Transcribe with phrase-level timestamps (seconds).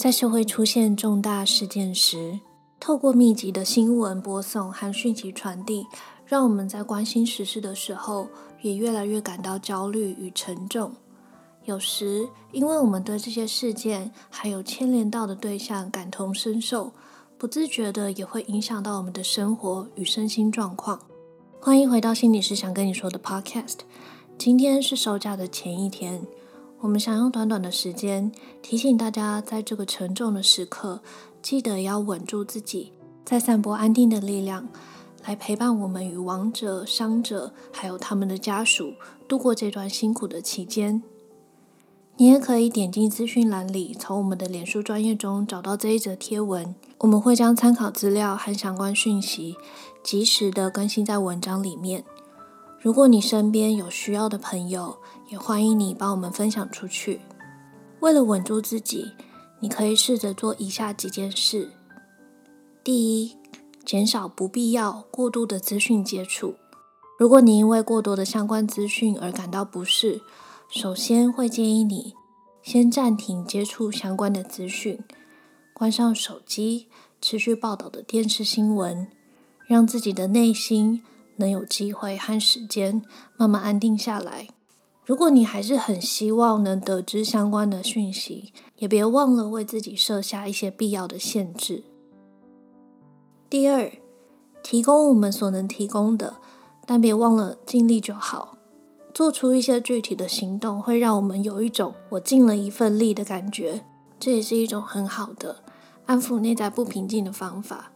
[0.00, 2.40] 在社会出现重大事件时，
[2.80, 5.86] 透过密集的新闻播送和讯息传递，
[6.24, 8.26] 让我们在关心时事的时候，
[8.62, 10.90] 也越来越感到焦虑与沉重。
[11.66, 16.94] 有时，因为我们对这些事件还有牵连到的对象感同身受，
[17.36, 20.98] 不自觉的也会影响到我们的生活与身心状况。
[21.60, 23.80] 欢迎回到心理师想跟你说的 Podcast。
[24.38, 26.26] 今天是收假的前一天，
[26.80, 31.02] 我们想用短短的时间提醒大家，在这个沉重的时刻，
[31.42, 34.66] 记得要稳住自己，再散播安定的力量，
[35.26, 38.94] 来陪伴我们与亡者、伤者还有他们的家属
[39.28, 41.02] 度过这段辛苦的期间。
[42.16, 46.74] 你也可以点进资讯栏里，从我们的脸书专页中找到这一则贴文。
[46.98, 49.56] 我们会将参考资料和相关讯息
[50.02, 52.04] 及时的更新在文章里面。
[52.78, 54.98] 如果你身边有需要的朋友，
[55.30, 57.20] 也欢迎你帮我们分享出去。
[58.00, 59.12] 为了稳住自己，
[59.60, 61.70] 你可以试着做以下几件事：
[62.82, 63.36] 第一，
[63.84, 66.56] 减少不必要、过度的资讯接触。
[67.18, 70.20] 如果你因为过多的相关资讯而感到不适，
[70.68, 72.14] 首先会建议你
[72.62, 74.98] 先暂停接触相关的资讯，
[75.74, 76.88] 关上手机，
[77.20, 79.06] 持续报道的电视新闻，
[79.66, 81.02] 让自己的内心
[81.36, 83.02] 能有机会和时间
[83.36, 84.48] 慢慢安定下来。
[85.04, 91.84] 如果你还是很希望能得知相关的讯息，也别忘了为自己设下一些必要的限制。
[93.48, 93.90] 第二，
[94.62, 96.36] 提供我们所能提供的，
[96.86, 98.56] 但别忘了尽力就好。
[99.12, 103.84] 做出一些具体的行动，会让我们有一种我尽了一份力的感觉。
[104.20, 105.64] 这也是一种很好的
[106.06, 107.90] 安抚内在不平静的方法。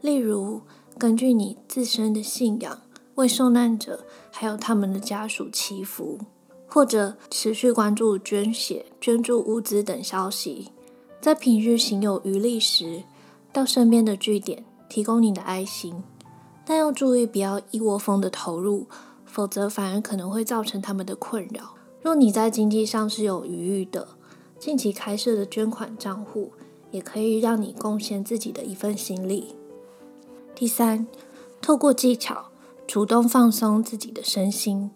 [0.00, 0.62] 例如，
[0.98, 2.80] 根据你自身的信仰，
[3.16, 6.18] 为受难者还有他们的家属祈福，
[6.68, 10.72] 或者持续关注捐血、捐助物资等消息。
[11.20, 13.04] 在平日行有余力时，
[13.52, 16.02] 到身边的据点提供你的爱心，
[16.64, 18.86] 但要注意不要一窝蜂的投入。
[19.24, 21.74] 否则，反而可能会造成他们的困扰。
[22.02, 24.08] 若你在经济上是有余裕的，
[24.58, 26.52] 近期开设的捐款账户
[26.90, 29.54] 也可以让你贡献自己的一份心力。
[30.54, 31.06] 第三，
[31.62, 32.50] 透过技巧
[32.92, 34.90] 主动放松自己的身心。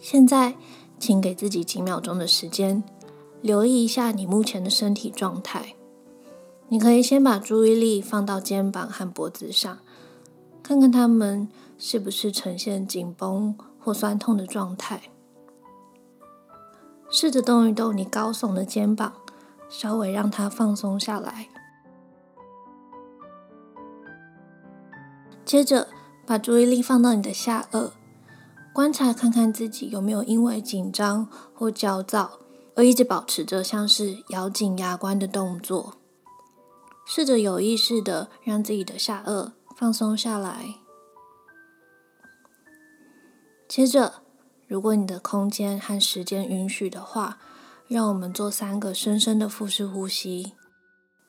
[0.00, 0.56] 现在，
[0.98, 2.82] 请给自己几秒钟的时间，
[3.40, 5.76] 留意一下你目前的身体状态。
[6.66, 9.78] 你可以先把注意力放到肩膀和脖子上，
[10.60, 11.48] 看看他们。
[11.78, 15.00] 是不是呈现紧绷或酸痛的状态？
[17.08, 19.12] 试着动一动你高耸的肩膀，
[19.68, 21.48] 稍微让它放松下来。
[25.44, 25.86] 接着，
[26.28, 27.92] 把注意力放到你的下颚，
[28.74, 32.40] 观察看看自己有没有因为紧张或焦躁
[32.74, 35.94] 而一直保持着像是咬紧牙关的动作。
[37.06, 40.74] 试着有意识的让自己的下颚放松下来。
[43.66, 44.16] 接着，
[44.66, 47.38] 如果你的空间和时间允许的话，
[47.86, 50.52] 让我们做三个深深的腹式呼吸。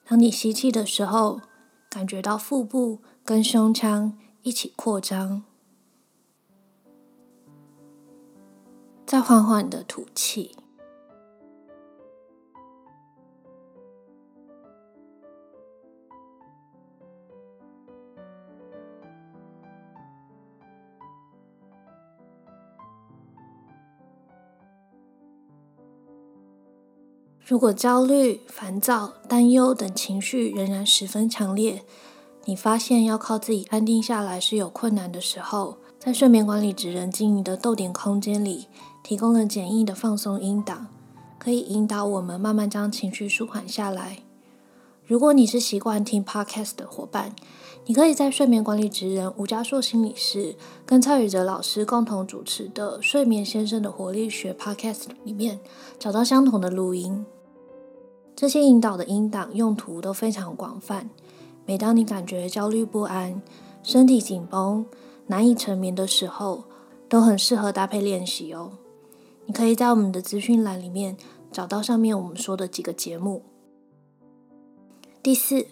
[0.06, 1.40] 当你吸气的时候，
[1.90, 5.44] 感觉到腹部跟胸腔一起扩张，
[9.06, 10.56] 再缓缓的吐气。
[27.46, 31.84] 如果焦虑、烦躁、担忧等情绪仍然十分强烈，
[32.46, 38.68] 你发现要靠自己安定下来是有困难的时候，在睡眠管理职人经营的逗点空间里，
[39.04, 40.88] 提供了简易的放松音档，
[41.38, 44.24] 可以引导我们慢慢将情绪舒缓下来。
[45.06, 47.36] 如果你是习惯听 Podcast 的伙伴，
[47.86, 50.56] 你可以在睡眠管理职人吴家硕心理师
[50.86, 55.60] 跟蔡宇哲老师共同主持的《睡眠先生的活力学》Podcast 里面
[55.98, 57.26] 找到相同的录音。
[58.36, 61.10] 这些引导的音档用途都非常广泛。
[61.70, 63.44] 每当你感觉焦虑不安、
[63.84, 64.84] 身体紧绷、
[65.28, 66.64] 难以成眠的时候，
[67.08, 68.72] 都很适合搭配练习哦。
[69.46, 71.16] 你可以在我们的资讯栏里面
[71.52, 73.44] 找到上面我们说的几个节目。
[75.22, 75.68] 第四，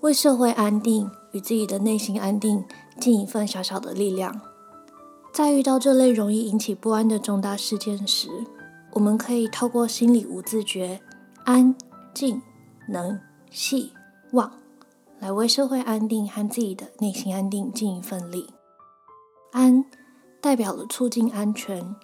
[0.00, 2.64] 为社会安定与自己的内心安定
[2.98, 4.40] 尽一份小小的力量。
[5.34, 8.30] 在遇到这类容易引起不安的重大事件时，
[8.92, 11.02] 我们可以透过心理无自觉
[11.44, 11.76] 安。
[12.14, 12.40] 静、
[12.88, 13.92] 能、细、
[14.32, 14.50] 望，
[15.18, 18.50] 来为社会安定和自己的内心安定尽一份力。
[19.52, 19.84] 安
[20.40, 21.94] 代表了促进安全。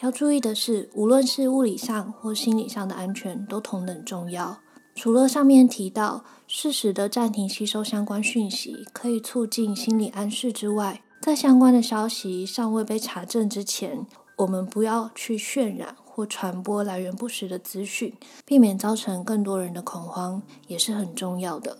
[0.00, 4.58] 要注意的是，无论是物理上或心理上的安全，都同等重要。
[4.94, 14.06] 除了上面提到适时的暂停吸收相关讯息，可以促进心理安适之外，在相关的消息尚未被查证之前，
[14.38, 21.78] 我们不要去渲染或传播来源不实的资讯，避免造成更多人的恐慌，也是很重要的。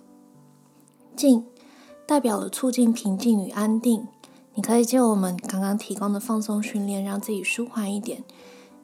[1.16, 1.46] 静
[2.06, 4.06] 代表了促进平静与安定，
[4.54, 8.24] 你可以借我们刚刚提供的放松训练，让自己舒缓一点。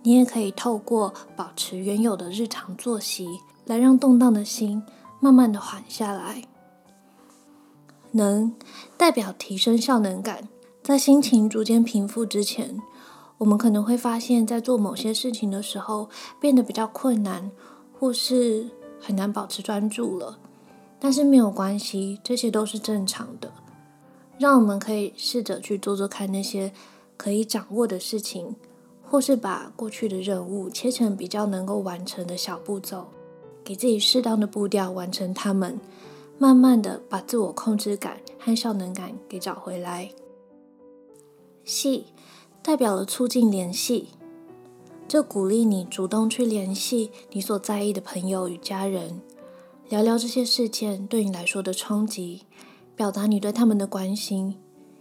[0.02, 3.26] 你也可以透过保持原有的日常作息，
[3.66, 4.82] 来让动荡的心
[5.20, 6.44] 慢慢的缓下来。
[8.12, 8.54] 能
[8.96, 10.48] 代表提升效能感，
[10.82, 12.80] 在心情逐渐平复之前。
[13.38, 16.08] 我们可能会发现，在做某些事情的时候
[16.40, 17.50] 变得比较困难，
[17.98, 18.68] 或是
[19.00, 20.38] 很难保持专注了。
[21.00, 23.50] 但是没有关系，这些都是正常的。
[24.38, 26.72] 让我们可以试着去做做看那些
[27.16, 28.54] 可以掌握的事情，
[29.02, 33.08] 或是把过去的任务切成比较能够完成的小步骤，
[33.64, 35.80] 给自己适当的步调完成它们，
[36.38, 40.10] 慢慢的把自我控制感和效能感给找回来。
[41.64, 42.04] 细。
[42.62, 44.08] 代表了促进联系，
[45.08, 49.22] 就鼓励你主动去联系你所在意的朋友与家人，
[49.90, 52.46] 聊聊这些事件对你来说的冲击，
[52.94, 54.56] 表达你对他们的关心，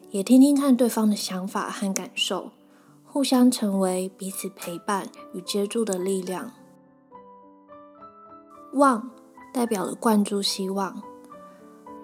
[0.09, 2.49] 也听听看对方的想法和感受，
[3.03, 6.51] 互相成为彼此陪伴与接住的力量。
[8.73, 9.11] 望
[9.53, 10.99] 代表了灌注希望，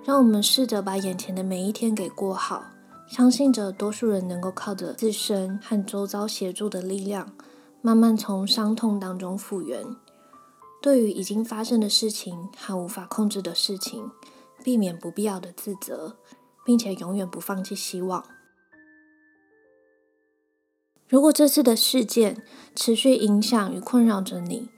[0.04, 2.64] 让我们试着把眼前的每一天给过好。
[3.08, 7.34] 相信着多数人能够靠着自身和周遭协助的力量，
[7.82, 9.84] 慢慢从伤痛当中复原。
[10.86, 14.12] 对于已经发生的事情和无法控制的事情，
[14.64, 16.18] 避免不必要的自责，
[16.64, 18.24] 并且永远不放弃希望。
[21.08, 22.44] 如果这次的事件
[22.76, 24.70] 持续影响与困扰着你，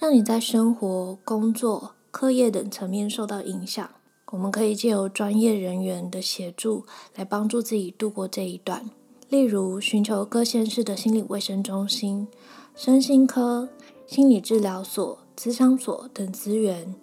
[0.00, 3.88] 让你在生活、工作、课业等层面受到影响。
[4.32, 6.84] 我们可以借由专业人员的协助
[7.14, 8.90] 来帮助自己度过这一段，
[9.28, 12.26] 例如寻求各县市的心理卫生中心、
[12.74, 13.68] 身心科、
[14.08, 16.94] 心理治疗所、咨商所等资源。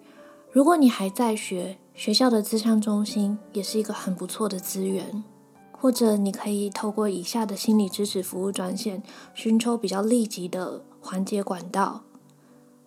[0.50, 5.22] 如果你还在学，学校的咨商中心也是一个很不错的资源。
[5.70, 9.02] 或者你可以透过以下的心理支持服务专线，
[9.34, 12.04] 寻求比较立即的缓解管道：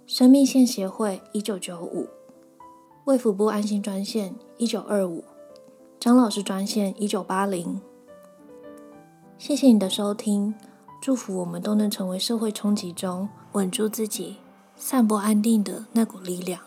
[0.07, 2.07] 生命线协会一九九五。
[3.05, 5.23] 卫福部安心专线一九二五，
[5.99, 7.79] 张老师专线一九八零。
[9.37, 10.55] 谢谢你的收听，
[10.99, 14.37] 祝福我们都能成为社会冲击中稳住自己、
[14.77, 16.61] 散播安定的那股力量。